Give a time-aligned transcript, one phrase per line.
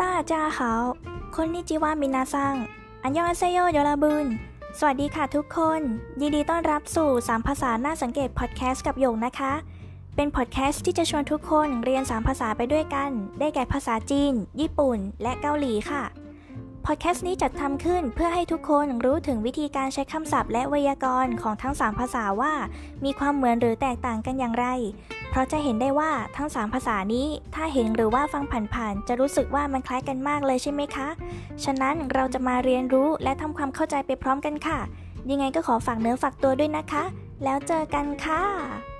[0.00, 2.54] 大家好 こんにちは皆さん
[3.02, 4.26] 안녕하세요 여러분
[4.78, 5.80] สวัสดีค่ะทุกคน
[6.20, 9.52] ยินดีต้อนรับสู่ 3 ภาษาน่าสังเกตพอดแคสต์กับโยงนะคะ
[10.16, 16.04] เป็นพอดแคสต์ที่จะชวนทุกคนเรียน 3 ภาษาไปด้วยกัน ได้แก่ภาษาจีน ญี่ปุ่น และเกาหลีค่ะ
[16.86, 22.52] พอดแคสต์นี้จัดทำขึ้นเพื่อให้ทุกคนรู้ถึงวิธีการใช้คำศัพท์และไวยากรณ์ของทั้ง 3 ภาษาว่า
[23.04, 24.66] มีความเหมือนหรือแตกต่างกันอย่างไร
[25.34, 28.44] เพราะจะเห็นได้ว่าทั้ง 3 ภาษานี้ถ้าเห็นหรือว่าฟัง
[28.74, 31.08] ผ่านๆ จะรู้สึกว่ามันคล้ายกันมากเลยใช่ไหมคะ
[31.64, 34.78] ฉะนั้นเราจะมาเรียนรู้และทำความเข้าใจไปพร้อมกันค่ะ
[35.30, 37.04] ยังไงก็ขอฝากเนื้อฝากตัวด้วยนะคะ
[37.44, 38.93] แล้วเจอกันค่ะ